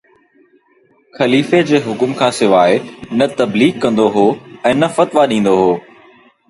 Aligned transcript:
خليفي 1.17 1.59
جي 1.71 1.81
حڪم 1.87 2.17
کان 2.21 2.33
سواءِ 2.39 2.73
نه 3.19 3.27
تبليغ 3.43 3.73
ڪندو 3.83 4.07
هو 4.17 4.27
۽ 4.73 4.77
نه 4.81 4.87
فتويٰ 4.97 5.29
ڏيندو 5.35 5.55
هو 5.65 5.71